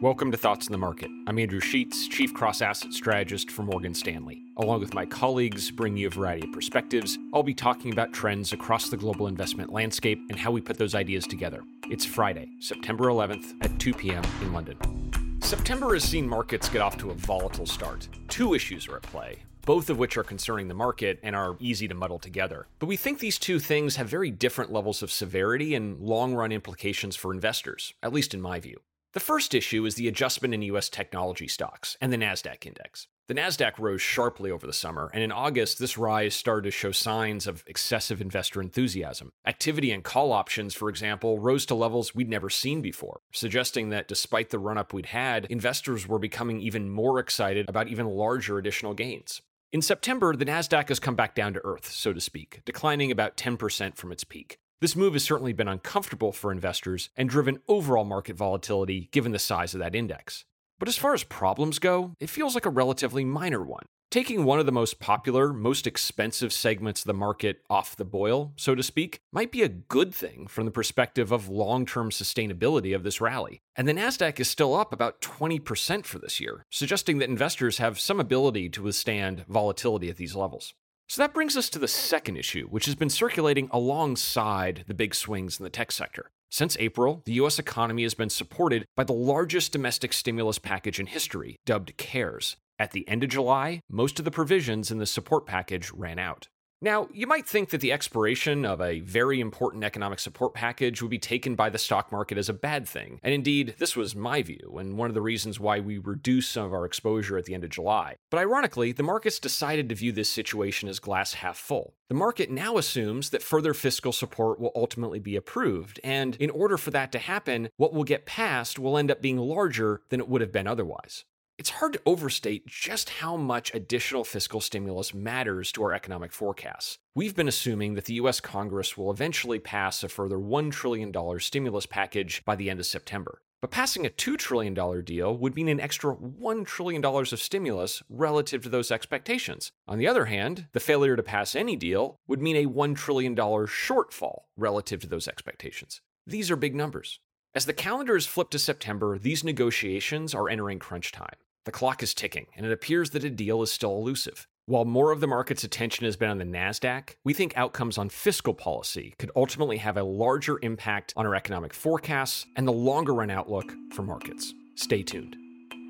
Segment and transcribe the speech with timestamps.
[0.00, 1.10] Welcome to Thoughts on the Market.
[1.26, 4.44] I'm Andrew Sheets, Chief Cross Asset Strategist for Morgan Stanley.
[4.56, 8.52] Along with my colleagues, bringing you a variety of perspectives, I'll be talking about trends
[8.52, 11.64] across the global investment landscape and how we put those ideas together.
[11.90, 14.22] It's Friday, September 11th at 2 p.m.
[14.40, 15.40] in London.
[15.42, 18.06] September has seen markets get off to a volatile start.
[18.28, 21.86] Two issues are at play both of which are concerning the market and are easy
[21.86, 22.66] to muddle together.
[22.78, 26.52] But we think these two things have very different levels of severity and long run
[26.52, 28.80] implications for investors, at least in my view.
[29.14, 33.06] The first issue is the adjustment in US technology stocks and the NASDAQ index.
[33.26, 36.92] The NASDAQ rose sharply over the summer, and in August, this rise started to show
[36.92, 39.30] signs of excessive investor enthusiasm.
[39.46, 44.08] Activity in call options, for example, rose to levels we'd never seen before, suggesting that
[44.08, 48.58] despite the run up we'd had, investors were becoming even more excited about even larger
[48.58, 49.40] additional gains.
[49.72, 53.38] In September, the NASDAQ has come back down to earth, so to speak, declining about
[53.38, 54.58] 10% from its peak.
[54.80, 59.38] This move has certainly been uncomfortable for investors and driven overall market volatility given the
[59.40, 60.44] size of that index.
[60.78, 63.86] But as far as problems go, it feels like a relatively minor one.
[64.08, 68.52] Taking one of the most popular, most expensive segments of the market off the boil,
[68.56, 72.94] so to speak, might be a good thing from the perspective of long term sustainability
[72.94, 73.60] of this rally.
[73.74, 77.98] And the NASDAQ is still up about 20% for this year, suggesting that investors have
[77.98, 80.72] some ability to withstand volatility at these levels.
[81.08, 85.14] So that brings us to the second issue, which has been circulating alongside the big
[85.14, 86.30] swings in the tech sector.
[86.50, 91.06] Since April, the US economy has been supported by the largest domestic stimulus package in
[91.06, 92.56] history, dubbed CARES.
[92.78, 96.48] At the end of July, most of the provisions in the support package ran out.
[96.80, 101.10] Now, you might think that the expiration of a very important economic support package would
[101.10, 103.18] be taken by the stock market as a bad thing.
[103.24, 106.64] And indeed, this was my view, and one of the reasons why we reduced some
[106.64, 108.14] of our exposure at the end of July.
[108.30, 111.94] But ironically, the markets decided to view this situation as glass half full.
[112.10, 116.78] The market now assumes that further fiscal support will ultimately be approved, and in order
[116.78, 120.28] for that to happen, what will get passed will end up being larger than it
[120.28, 121.24] would have been otherwise.
[121.58, 126.98] It's hard to overstate just how much additional fiscal stimulus matters to our economic forecasts.
[127.16, 131.84] We've been assuming that the US Congress will eventually pass a further $1 trillion stimulus
[131.84, 133.42] package by the end of September.
[133.60, 134.72] But passing a $2 trillion
[135.02, 139.72] deal would mean an extra $1 trillion of stimulus relative to those expectations.
[139.88, 143.34] On the other hand, the failure to pass any deal would mean a $1 trillion
[143.34, 146.02] shortfall relative to those expectations.
[146.24, 147.18] These are big numbers.
[147.52, 151.34] As the calendar is flipped to September, these negotiations are entering crunch time.
[151.68, 154.46] The clock is ticking, and it appears that a deal is still elusive.
[154.64, 158.08] While more of the market's attention has been on the NASDAQ, we think outcomes on
[158.08, 163.12] fiscal policy could ultimately have a larger impact on our economic forecasts and the longer
[163.12, 164.54] run outlook for markets.
[164.76, 165.36] Stay tuned.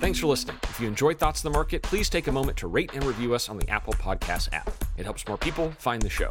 [0.00, 0.56] Thanks for listening.
[0.64, 3.32] If you enjoyed Thoughts on the Market, please take a moment to rate and review
[3.32, 4.72] us on the Apple Podcast app.
[4.96, 6.30] It helps more people find the show.